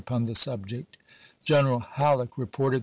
upon 0.01 0.25
the 0.25 0.33
subject. 0.35 0.97
General 1.43 1.79
Halleck 1.79 2.35
reported 2.37 2.77
that 2.77 2.79
J! 2.79 2.79